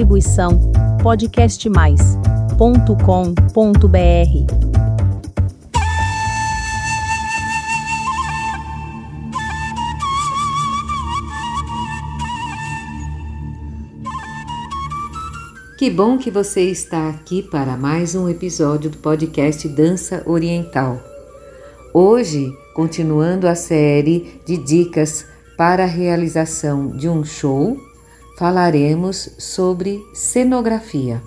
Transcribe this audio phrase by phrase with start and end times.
[0.00, 0.72] Distribuição
[1.02, 1.76] podcastmais.com.br.
[15.76, 20.98] Que bom que você está aqui para mais um episódio do podcast Dança Oriental.
[21.92, 25.26] Hoje, continuando a série de dicas
[25.58, 27.76] para a realização de um show,
[28.40, 31.22] falaremos sobre cenografia.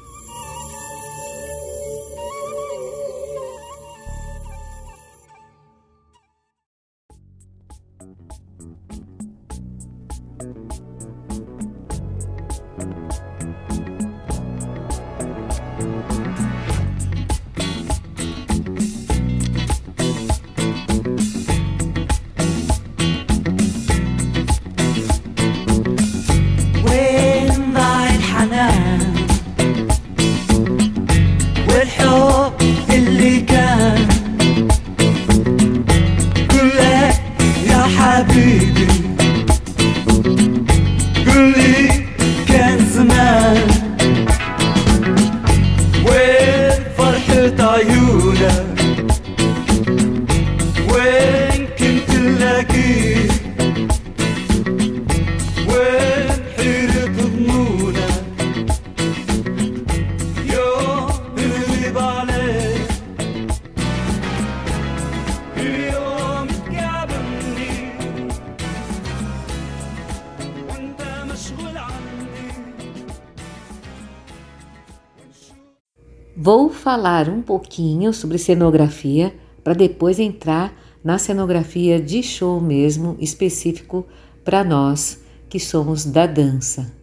[77.03, 80.73] Falar um pouquinho sobre cenografia para depois entrar
[81.03, 84.05] na cenografia de show mesmo específico
[84.41, 86.93] para nós que somos da dança.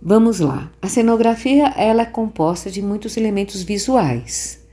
[0.00, 0.70] Vamos lá.
[0.80, 4.64] A cenografia ela é composta de muitos elementos visuais.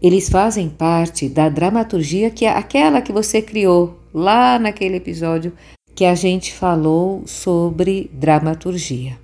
[0.00, 5.52] Eles fazem parte da dramaturgia que é aquela que você criou lá naquele episódio
[5.96, 9.18] que a gente falou sobre dramaturgia.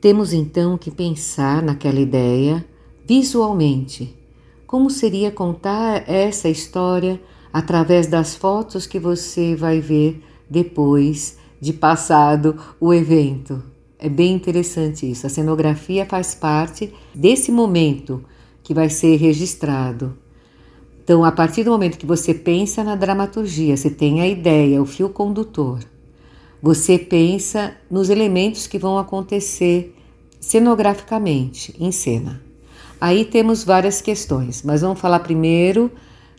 [0.00, 2.64] Temos então que pensar naquela ideia
[3.06, 4.23] visualmente.
[4.74, 7.20] Como seria contar essa história
[7.52, 10.20] através das fotos que você vai ver
[10.50, 13.62] depois de passado o evento?
[14.00, 15.28] É bem interessante isso.
[15.28, 18.24] A cenografia faz parte desse momento
[18.64, 20.18] que vai ser registrado.
[21.04, 24.86] Então, a partir do momento que você pensa na dramaturgia, você tem a ideia, o
[24.86, 25.84] fio condutor,
[26.60, 29.94] você pensa nos elementos que vão acontecer
[30.40, 32.43] cenograficamente em cena.
[33.04, 35.92] Aí temos várias questões, mas vamos falar primeiro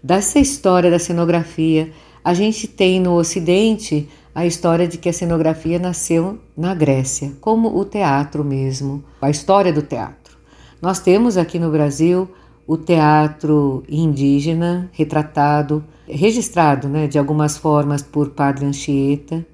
[0.03, 1.91] dessa história da cenografia.
[2.23, 7.77] A gente tem no Ocidente a história de que a cenografia nasceu na Grécia, como
[7.77, 10.39] o teatro mesmo, a história do teatro.
[10.81, 12.27] Nós temos aqui no Brasil
[12.65, 19.45] o teatro indígena retratado, registrado né, de algumas formas por Padre Anchieta.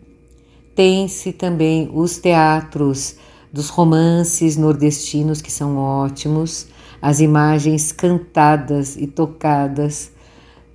[0.73, 3.17] Tem-se também os teatros
[3.51, 6.67] dos romances nordestinos, que são ótimos
[7.01, 10.11] as imagens cantadas e tocadas.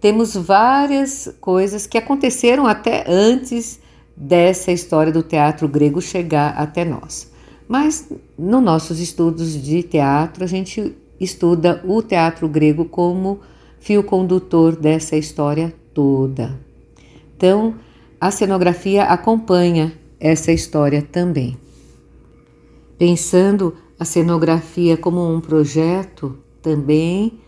[0.00, 3.81] Temos várias coisas que aconteceram até antes
[4.16, 7.31] dessa história do teatro grego chegar até nós.
[7.69, 13.41] Mas nos nossos estudos de teatro, a gente estuda o teatro grego como
[13.78, 16.59] fio condutor dessa história toda.
[17.36, 17.75] Então,
[18.20, 21.56] a cenografia acompanha essa história também.
[22.98, 27.39] Pensando a cenografia como um projeto, também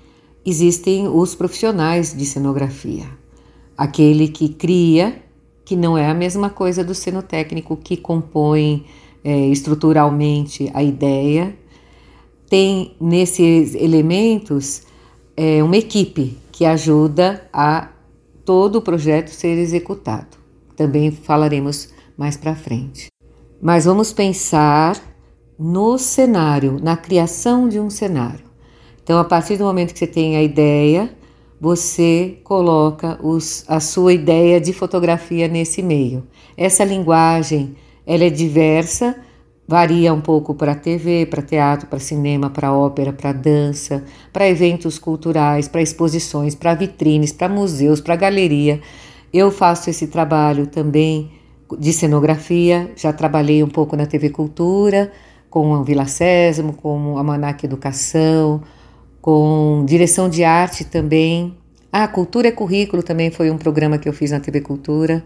[0.45, 3.07] existem os profissionais de cenografia.
[3.77, 5.23] Aquele que cria,
[5.65, 8.87] que não é a mesma coisa do cenotécnico que compõe
[9.23, 11.55] é, estruturalmente a ideia.
[12.49, 14.83] Tem nesses elementos
[15.37, 17.91] é, uma equipe que ajuda a
[18.45, 20.39] todo o projeto ser executado.
[20.75, 23.09] Também falaremos mais para frente.
[23.61, 24.97] Mas vamos pensar
[25.59, 28.45] no cenário, na criação de um cenário.
[29.03, 31.11] Então, a partir do momento que você tem a ideia,
[31.61, 36.25] você coloca os, a sua ideia de fotografia nesse meio.
[36.57, 37.75] Essa linguagem
[38.07, 39.17] ela é diversa,
[39.67, 44.99] varia um pouco para TV, para teatro, para cinema, para ópera, para dança, para eventos
[44.99, 48.81] culturais, para exposições, para vitrines, para museus, para galeria.
[49.33, 51.33] Eu faço esse trabalho também
[51.79, 55.13] de cenografia, já trabalhei um pouco na TV Cultura,
[55.51, 58.63] com a Vila Sésamo, com a Manac Educação,
[59.21, 61.57] com direção de arte também.
[61.93, 65.23] Ah, Cultura é Currículo também foi um programa que eu fiz na TV Cultura.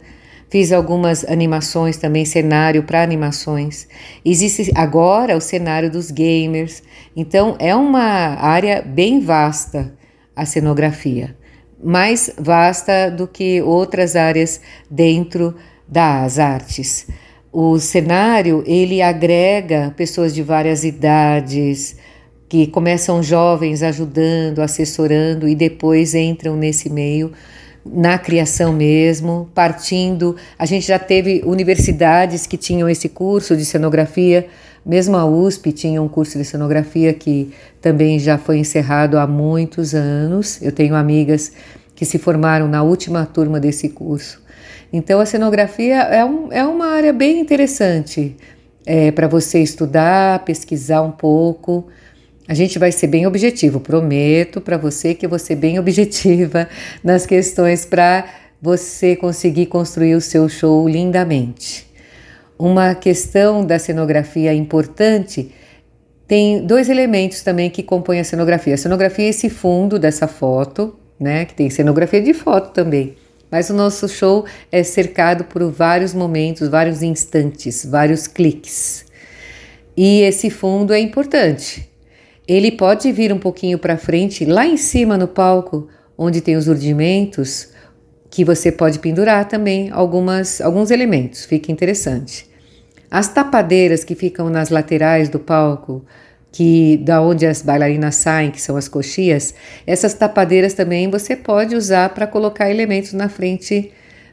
[0.48, 3.88] Fiz algumas animações também, cenário para animações.
[4.22, 6.82] Existe agora o cenário dos gamers.
[7.16, 9.94] Então é uma área bem vasta
[10.36, 11.36] a cenografia,
[11.82, 14.60] mais vasta do que outras áreas
[14.90, 15.54] dentro
[15.88, 17.06] das artes.
[17.52, 21.96] O cenário ele agrega pessoas de várias idades,
[22.48, 27.30] que começam jovens ajudando, assessorando e depois entram nesse meio
[27.84, 30.34] na criação mesmo, partindo.
[30.58, 34.46] A gente já teve universidades que tinham esse curso de cenografia,
[34.84, 37.52] mesmo a USP tinha um curso de cenografia que
[37.82, 40.60] também já foi encerrado há muitos anos.
[40.62, 41.52] Eu tenho amigas
[41.94, 44.41] que se formaram na última turma desse curso.
[44.92, 48.36] Então, a cenografia é, um, é uma área bem interessante
[48.84, 51.86] é, para você estudar, pesquisar um pouco.
[52.46, 56.68] A gente vai ser bem objetivo, prometo para você que eu vou ser bem objetiva
[57.02, 58.26] nas questões para
[58.60, 61.90] você conseguir construir o seu show lindamente.
[62.58, 65.52] Uma questão da cenografia importante
[66.28, 68.74] tem dois elementos também que compõem a cenografia.
[68.74, 73.16] A cenografia é esse fundo dessa foto, né, que tem cenografia de foto também.
[73.52, 79.04] Mas o nosso show é cercado por vários momentos, vários instantes, vários cliques.
[79.94, 81.86] E esse fundo é importante.
[82.48, 86.66] Ele pode vir um pouquinho para frente, lá em cima no palco, onde tem os
[86.66, 87.68] urdimentos,
[88.30, 92.50] que você pode pendurar também algumas, alguns elementos, fica interessante.
[93.10, 96.02] As tapadeiras que ficam nas laterais do palco,
[96.52, 99.54] que da onde as bailarinas saem, que são as coxias,
[99.86, 103.90] essas tapadeiras também você pode usar para colocar elementos na frente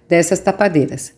[0.07, 1.13] dessas tapadeiras.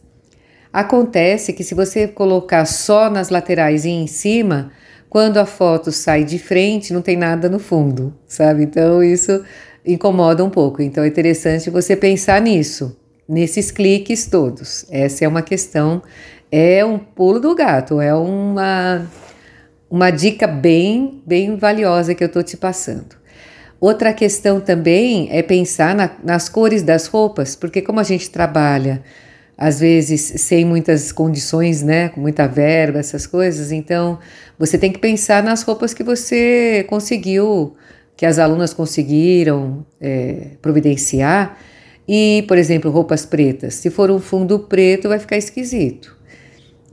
[0.72, 4.72] Acontece que se você colocar só nas laterais e em cima,
[5.10, 8.64] quando a foto sai de frente, não tem nada no fundo, sabe?
[8.64, 9.44] Então isso
[9.86, 10.82] incomoda um pouco.
[10.82, 12.96] Então é interessante você pensar nisso,
[13.28, 14.86] nesses cliques todos.
[14.90, 16.02] Essa é uma questão,
[16.52, 19.06] é um pulo do gato, é uma
[19.92, 23.16] uma dica bem bem valiosa que eu estou te passando.
[23.80, 29.04] Outra questão também é pensar na, nas cores das roupas, porque como a gente trabalha
[29.62, 33.72] às vezes sem muitas condições, né, com muita verba, essas coisas.
[33.72, 34.18] Então,
[34.58, 37.76] você tem que pensar nas roupas que você conseguiu,
[38.18, 41.60] que as alunas conseguiram é, providenciar.
[42.08, 43.76] E, por exemplo, roupas pretas.
[43.76, 46.18] Se for um fundo preto, vai ficar esquisito.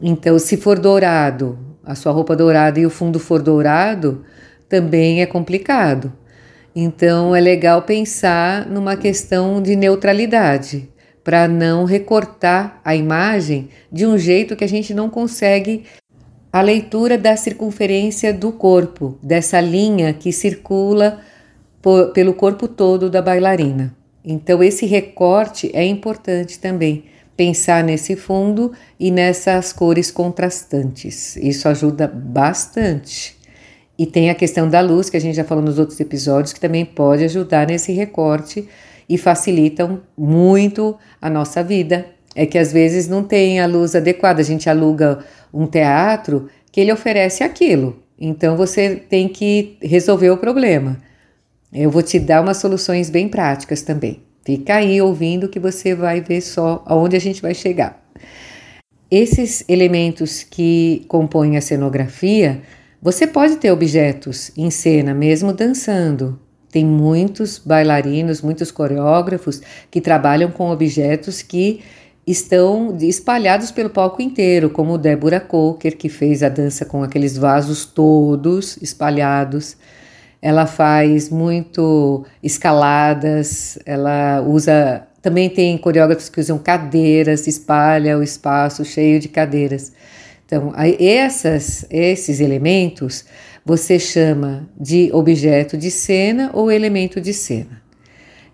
[0.03, 4.23] Então, se for dourado, a sua roupa dourada e o fundo for dourado,
[4.69, 6.12] também é complicado.
[6.76, 10.87] Então, é legal pensar numa questão de neutralidade
[11.25, 15.85] para não recortar a imagem de um jeito que a gente não consegue
[16.52, 21.20] a leitura da circunferência do corpo, dessa linha que circula
[21.81, 23.96] por, pelo corpo todo da bailarina.
[24.23, 27.05] Então, esse recorte é importante também.
[27.38, 31.37] Pensar nesse fundo e nessas cores contrastantes.
[31.37, 33.38] Isso ajuda bastante.
[33.96, 36.58] E tem a questão da luz, que a gente já falou nos outros episódios, que
[36.58, 38.69] também pode ajudar nesse recorte
[39.08, 42.06] e facilitam muito a nossa vida.
[42.35, 45.20] É que às vezes não tem a luz adequada, a gente aluga
[45.55, 48.02] um teatro que ele oferece aquilo.
[48.20, 50.99] Então você tem que resolver o problema.
[51.73, 54.26] Eu vou te dar umas soluções bem práticas também.
[54.49, 58.03] Fica aí ouvindo que você vai ver só aonde a gente vai chegar.
[59.11, 62.62] Esses elementos que compõem a cenografia,
[63.02, 66.40] você pode ter objetos em cena mesmo dançando,
[66.73, 71.83] tem muitos bailarinos, muitos coreógrafos que trabalham com objetos que
[72.26, 77.85] estão espalhados pelo palco inteiro, como Débora Coker, que fez a dança com aqueles vasos
[77.85, 79.76] todos espalhados.
[80.40, 85.04] Ela faz muito escaladas, ela usa.
[85.21, 89.92] Também tem coreógrafos que usam cadeiras, espalha o espaço cheio de cadeiras.
[90.47, 93.25] Então, essas, esses elementos
[93.68, 97.83] você chama de objeto de cena ou elemento de cena.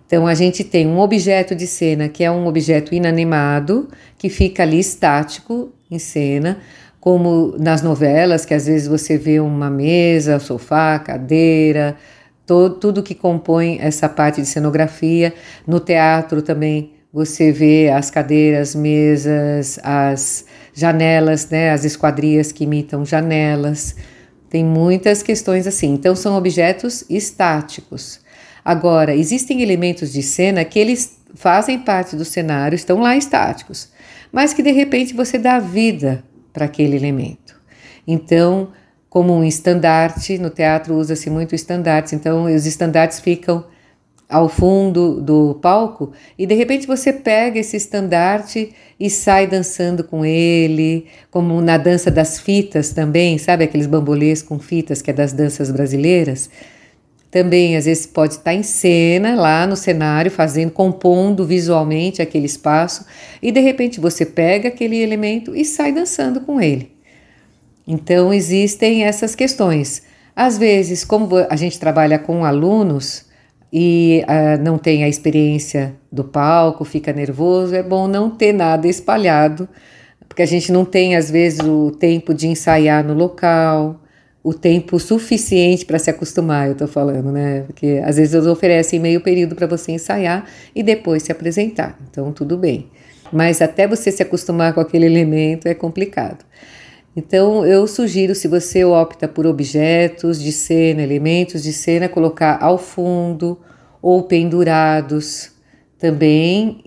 [0.04, 3.88] Então, a gente tem um objeto de cena que é um objeto inanimado,
[4.18, 6.58] que fica ali estático em cena,
[7.04, 11.98] como nas novelas, que às vezes você vê uma mesa, sofá, cadeira,
[12.46, 15.34] tudo que compõe essa parte de cenografia.
[15.66, 23.04] No teatro também você vê as cadeiras, mesas, as janelas, né, as esquadrias que imitam
[23.04, 23.96] janelas.
[24.48, 25.92] Tem muitas questões assim.
[25.92, 28.18] Então, são objetos estáticos.
[28.64, 33.90] Agora, existem elementos de cena que eles fazem parte do cenário, estão lá estáticos,
[34.32, 37.60] mas que de repente você dá vida para aquele elemento.
[38.06, 38.68] Então,
[39.10, 43.64] como um estandarte, no teatro usa-se muito estandartes, então os estandartes ficam
[44.28, 50.24] ao fundo do palco e de repente você pega esse estandarte e sai dançando com
[50.24, 55.32] ele, como na dança das fitas também, sabe aqueles bambolês com fitas que é das
[55.32, 56.48] danças brasileiras?
[57.34, 63.04] Também às vezes pode estar em cena lá no cenário, fazendo, compondo visualmente aquele espaço
[63.42, 66.92] e de repente você pega aquele elemento e sai dançando com ele.
[67.88, 70.04] Então existem essas questões.
[70.36, 73.24] Às vezes, como a gente trabalha com alunos,
[73.72, 78.86] e uh, não tem a experiência do palco, fica nervoso, é bom não ter nada
[78.86, 79.68] espalhado,
[80.28, 84.03] porque a gente não tem, às vezes, o tempo de ensaiar no local,
[84.44, 87.62] o tempo suficiente para se acostumar, eu estou falando, né?
[87.62, 92.30] Porque às vezes eles oferecem meio período para você ensaiar e depois se apresentar, então
[92.30, 92.90] tudo bem.
[93.32, 96.44] Mas até você se acostumar com aquele elemento é complicado.
[97.16, 102.76] Então, eu sugiro, se você opta por objetos de cena, elementos de cena, colocar ao
[102.76, 103.58] fundo
[104.02, 105.52] ou pendurados
[105.96, 106.82] também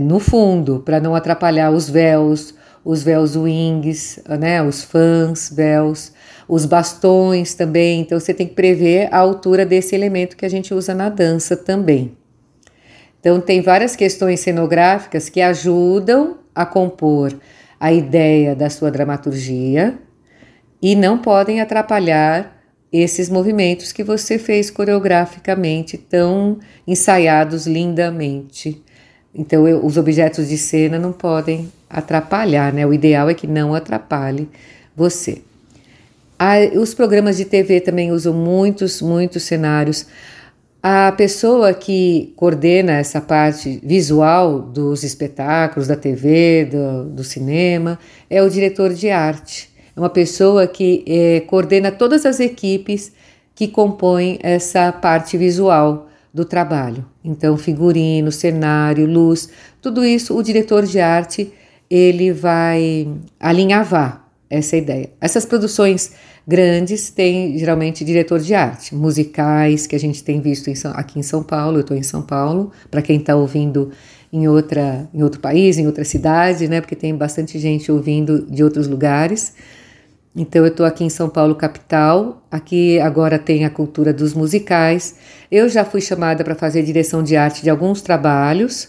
[0.00, 2.54] no fundo, para não atrapalhar os véus,
[2.84, 6.12] os véus wings, né, os fãs, véus,
[6.54, 8.02] os bastões também.
[8.02, 11.56] Então, você tem que prever a altura desse elemento que a gente usa na dança
[11.56, 12.14] também.
[13.18, 17.34] Então, tem várias questões cenográficas que ajudam a compor
[17.80, 19.98] a ideia da sua dramaturgia
[20.82, 28.82] e não podem atrapalhar esses movimentos que você fez coreograficamente, tão ensaiados lindamente.
[29.34, 32.86] Então, eu, os objetos de cena não podem atrapalhar, né?
[32.86, 34.50] O ideal é que não atrapalhe
[34.94, 35.40] você.
[36.74, 40.06] Os programas de TV também usam muitos, muitos cenários.
[40.82, 47.96] A pessoa que coordena essa parte visual dos espetáculos, da TV, do, do cinema,
[48.28, 49.70] é o diretor de arte.
[49.94, 53.12] É uma pessoa que é, coordena todas as equipes
[53.54, 57.04] que compõem essa parte visual do trabalho.
[57.22, 59.48] Então, figurino, cenário, luz,
[59.80, 61.52] tudo isso o diretor de arte
[61.88, 63.06] ele vai
[63.38, 65.10] alinhavar essa ideia.
[65.20, 66.12] Essas produções
[66.46, 71.22] grandes têm geralmente diretor de arte, musicais que a gente tem visto em aqui em
[71.22, 71.78] São Paulo.
[71.78, 73.90] Eu estou em São Paulo, para quem está ouvindo
[74.32, 76.80] em, outra, em outro país, em outra cidade, né?
[76.80, 79.54] Porque tem bastante gente ouvindo de outros lugares.
[80.34, 82.42] Então eu estou aqui em São Paulo capital.
[82.50, 85.16] Aqui agora tem a cultura dos musicais.
[85.50, 88.88] Eu já fui chamada para fazer direção de arte de alguns trabalhos,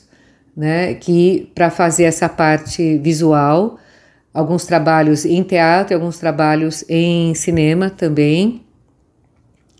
[0.55, 0.93] né?
[0.93, 3.77] Que para fazer essa parte visual
[4.33, 8.63] alguns trabalhos em teatro e alguns trabalhos em cinema também.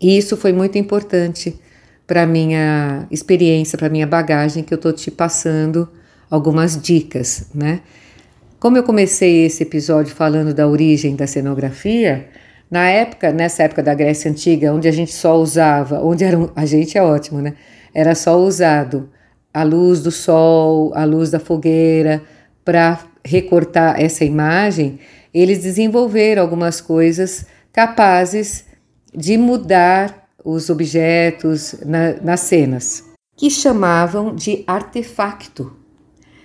[0.00, 1.58] E isso foi muito importante
[2.06, 5.88] para minha experiência, para minha bagagem que eu estou te passando
[6.30, 7.80] algumas dicas, né?
[8.60, 12.28] Como eu comecei esse episódio falando da origem da cenografia,
[12.70, 16.48] na época, nessa época da Grécia Antiga, onde a gente só usava, onde era um,
[16.56, 17.54] a gente é ótimo, né?
[17.94, 19.08] Era só usado
[19.52, 22.22] a luz do sol, a luz da fogueira
[22.64, 24.98] para recortar essa imagem,
[25.32, 28.66] eles desenvolveram algumas coisas capazes
[29.12, 33.04] de mudar os objetos na, nas cenas,
[33.36, 35.74] que chamavam de artefacto,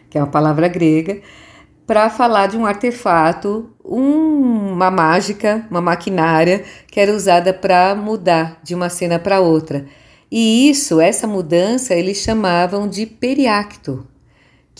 [0.10, 1.22] que é uma palavra grega,
[1.86, 8.60] para falar de um artefato, um, uma mágica, uma maquinária que era usada para mudar
[8.64, 9.86] de uma cena para outra.
[10.32, 14.08] E isso, essa mudança, eles chamavam de periacto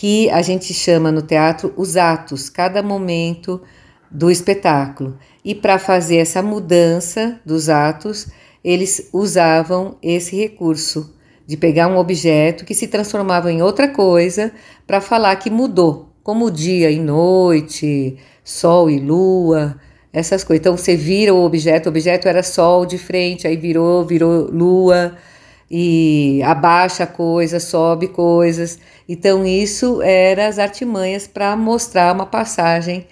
[0.00, 3.60] que a gente chama no teatro os atos, cada momento
[4.10, 5.18] do espetáculo.
[5.44, 8.28] E para fazer essa mudança dos atos,
[8.64, 11.14] eles usavam esse recurso
[11.46, 14.50] de pegar um objeto que se transformava em outra coisa
[14.86, 19.78] para falar que mudou, como dia e noite, sol e lua,
[20.10, 20.62] essas coisas.
[20.62, 25.14] Então você vira o objeto, o objeto era sol de frente, aí virou, virou lua
[25.70, 28.78] e abaixa coisas, sobe coisas.
[29.08, 33.06] Então, isso era as artimanhas para mostrar uma passagem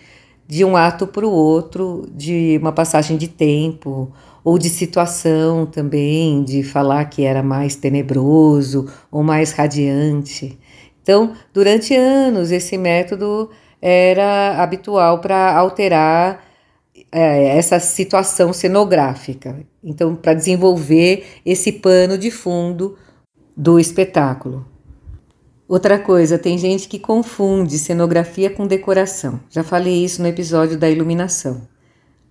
[0.47, 4.11] de um ato para o outro, de uma passagem de tempo
[4.43, 10.59] ou de situação também, de falar que era mais tenebroso ou mais radiante.
[11.03, 13.50] Então, durante anos, esse método
[13.81, 16.48] era habitual para alterar
[17.11, 19.57] é, essa situação cenográfica.
[19.83, 22.97] Então, para desenvolver esse pano de fundo
[23.57, 24.67] do espetáculo.
[25.69, 29.38] Outra coisa, tem gente que confunde cenografia com decoração.
[29.50, 31.61] Já falei isso no episódio da iluminação,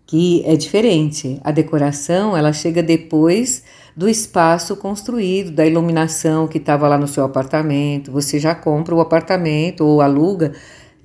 [0.07, 1.39] que é diferente.
[1.43, 3.63] A decoração, ela chega depois
[3.95, 8.11] do espaço construído, da iluminação que estava lá no seu apartamento.
[8.11, 10.53] Você já compra o apartamento ou aluga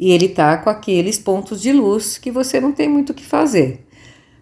[0.02, 3.24] e ele tá com aqueles pontos de luz que você não tem muito o que
[3.24, 3.86] fazer.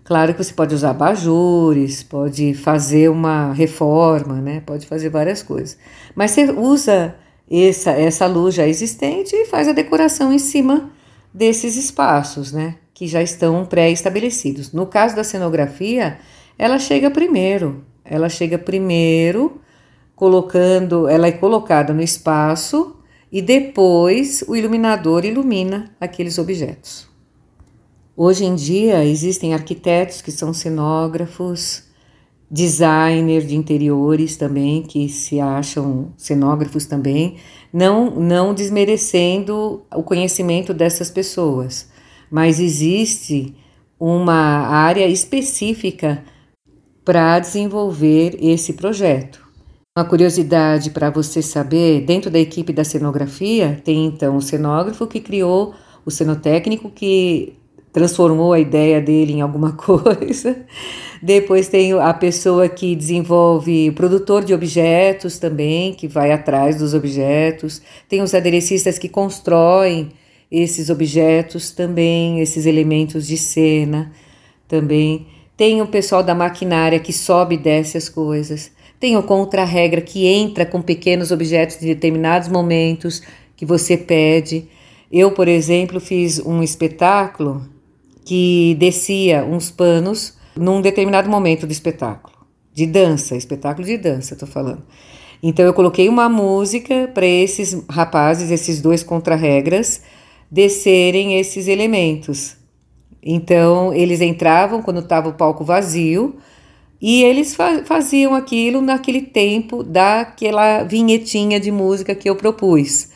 [0.03, 4.63] Claro que você pode usar abajures, pode fazer uma reforma, né?
[4.65, 5.77] Pode fazer várias coisas.
[6.15, 7.15] Mas você usa
[7.51, 10.91] essa, essa luz já existente e faz a decoração em cima
[11.33, 12.77] desses espaços, né?
[12.95, 14.73] Que já estão pré-estabelecidos.
[14.73, 16.21] No caso da cenografia,
[16.57, 17.85] ela chega primeiro.
[18.03, 19.61] Ela chega primeiro
[20.17, 22.97] colocando, ela é colocada no espaço
[23.33, 27.09] e depois o iluminador ilumina aqueles objetos.
[28.17, 31.85] Hoje em dia existem arquitetos que são cenógrafos,
[32.51, 37.37] designer de interiores também que se acham cenógrafos também,
[37.73, 41.89] não não desmerecendo o conhecimento dessas pessoas,
[42.31, 43.55] mas existe
[43.99, 46.25] uma área específica
[47.05, 49.40] para desenvolver esse projeto.
[49.99, 55.19] Uma curiosidade para você saber, dentro da equipe da cenografia, tem então o cenógrafo que
[55.19, 55.75] criou
[56.07, 57.55] o cenotécnico que
[57.93, 60.65] transformou a ideia dele em alguma coisa.
[61.21, 67.83] Depois tem a pessoa que desenvolve produtor de objetos também, que vai atrás dos objetos.
[68.09, 70.13] Tem os aderecistas que constroem
[70.53, 74.13] esses objetos também, esses elementos de cena
[74.69, 75.27] também.
[75.57, 78.71] Tem o pessoal da maquinária que sobe e desce as coisas.
[79.01, 83.23] Tem o contra-regra que entra com pequenos objetos em determinados momentos
[83.57, 84.69] que você pede.
[85.11, 87.67] Eu, por exemplo, fiz um espetáculo
[88.27, 92.37] que descia uns panos num determinado momento do espetáculo,
[92.75, 94.83] de dança, espetáculo de dança, estou falando.
[95.43, 100.03] Então eu coloquei uma música para esses rapazes, esses dois contra-regras,
[100.51, 102.57] descerem esses elementos.
[103.23, 106.37] Então eles entravam quando estava o palco vazio
[107.01, 113.09] e eles fa faziam aquilo naquele tempo daquela vinhetinha de música que eu propus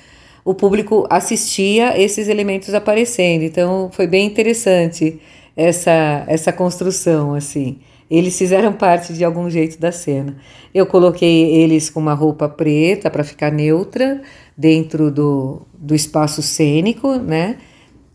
[0.45, 3.43] o público assistia esses elementos aparecendo.
[3.43, 5.19] Então foi bem interessante
[5.57, 7.79] essa essa construção assim.
[8.11, 10.37] Eles fizeram parte de algum jeito da cena.
[10.75, 14.21] Eu coloquei eles com uma roupa preta para ficar neutra
[14.57, 17.57] dentro do, do espaço cênico, né?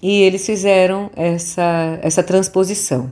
[0.02, 3.12] E eles fizeram essa, essa transposição.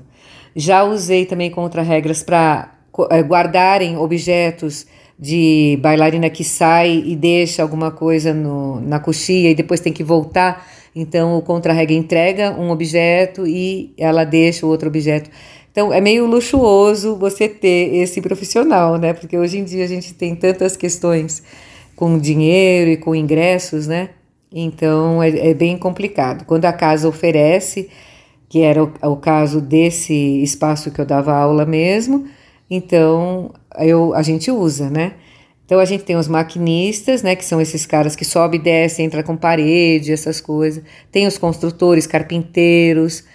[0.60, 2.72] Já usei também contra-regras para
[3.12, 4.88] eh, guardarem objetos
[5.20, 10.04] de bailarina que sai e deixa alguma coisa no, na coxia e depois tem que
[10.04, 10.67] voltar.
[10.96, 15.30] Então o contra-regra entrega um objeto e ela deixa o outro objeto.
[15.72, 19.13] Então é meio luxuoso você ter esse profissional, né?
[19.13, 21.43] Porque hoje em dia a gente tem tantas questões
[21.96, 24.10] com dinheiro e com ingressos, né?
[24.52, 26.46] Então é, é bem complicado.
[26.46, 27.91] Quando a casa oferece,
[28.49, 32.27] que era o, o caso desse espaço que eu dava aula mesmo,
[32.69, 35.13] então eu, a gente usa, né?
[35.65, 39.01] Então a gente tem os maquinistas, né, que são esses caras que sobe e desce,
[39.03, 40.81] entra com parede, essas coisas.
[41.12, 43.25] Tem os construtores, carpinteiros,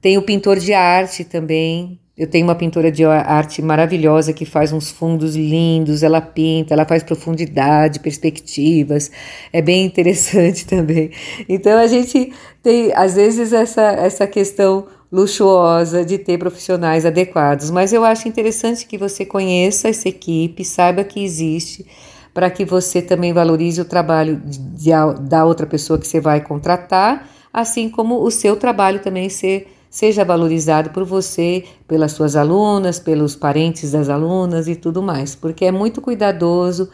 [0.00, 2.00] tem o pintor de arte também.
[2.16, 6.84] Eu tenho uma pintora de arte maravilhosa que faz uns fundos lindos, ela pinta, ela
[6.84, 9.10] faz profundidade, perspectivas.
[9.52, 11.10] É bem interessante também.
[11.48, 17.92] Então a gente tem às vezes essa essa questão luxuosa de ter profissionais adequados, mas
[17.92, 21.86] eu acho interessante que você conheça essa equipe, saiba que existe,
[22.32, 24.90] para que você também valorize o trabalho de, de,
[25.28, 30.24] da outra pessoa que você vai contratar, assim como o seu trabalho também ser, seja
[30.24, 35.70] valorizado por você, pelas suas alunas, pelos parentes das alunas e tudo mais, porque é
[35.70, 36.90] muito cuidadoso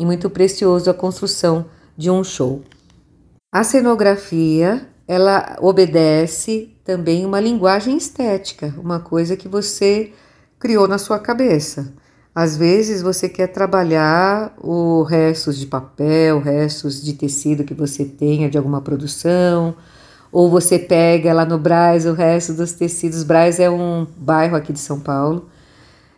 [0.00, 2.62] e muito precioso a construção de um show.
[3.52, 10.12] A cenografia ela obedece também uma linguagem estética, uma coisa que você
[10.58, 11.92] criou na sua cabeça.
[12.34, 18.48] Às vezes você quer trabalhar o restos de papel, restos de tecido que você tenha
[18.48, 19.76] de alguma produção,
[20.30, 23.22] ou você pega lá no Braz o resto dos tecidos.
[23.22, 25.48] Braz é um bairro aqui de São Paulo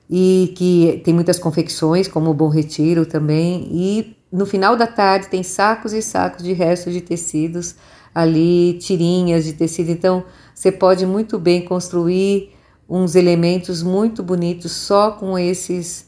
[0.09, 5.29] e que tem muitas confecções, como o Bom Retiro também, e no final da tarde
[5.29, 7.77] tem sacos e sacos de restos de tecidos
[8.15, 9.91] ali tirinhas de tecido.
[9.91, 12.53] Então, você pode muito bem construir
[12.89, 16.07] uns elementos muito bonitos só com esses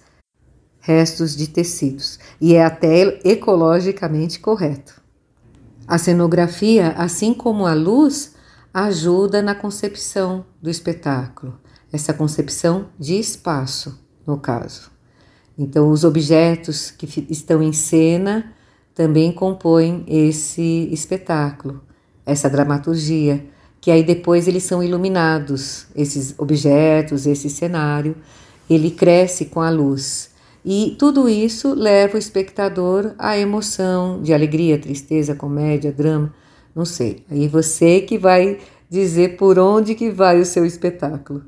[0.81, 2.19] restos de tecidos.
[2.41, 5.02] E é até ecologicamente correto.
[5.87, 8.35] A cenografia, assim como a luz,
[8.73, 11.59] ajuda na concepção do espetáculo,
[11.92, 14.90] essa concepção de espaço, no caso.
[15.59, 18.53] Então, os objetos que estão em cena
[18.95, 21.83] também compõem esse espetáculo
[22.25, 23.45] essa dramaturgia,
[23.81, 28.16] que aí depois eles são iluminados, esses objetos, esse cenário,
[28.71, 30.31] ele cresce com a luz.
[30.64, 36.33] E tudo isso leva o espectador à emoção, de alegria, tristeza, comédia, drama,
[36.75, 37.25] não sei.
[37.29, 41.42] Aí você que vai dizer por onde que vai o seu espetáculo.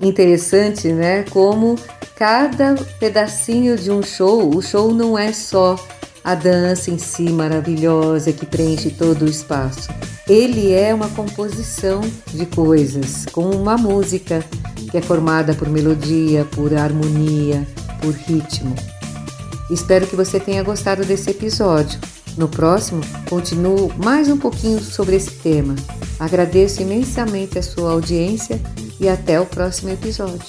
[0.00, 1.24] Interessante, né?
[1.30, 1.76] Como
[2.16, 5.76] cada pedacinho de um show, o show não é só
[6.22, 9.88] a dança em si maravilhosa que preenche todo o espaço.
[10.32, 12.00] Ele é uma composição
[12.32, 14.42] de coisas, com uma música
[14.90, 17.68] que é formada por melodia, por harmonia,
[18.00, 18.74] por ritmo.
[19.70, 22.00] Espero que você tenha gostado desse episódio.
[22.38, 25.76] No próximo, continuo mais um pouquinho sobre esse tema.
[26.18, 28.58] Agradeço imensamente a sua audiência
[28.98, 30.48] e até o próximo episódio.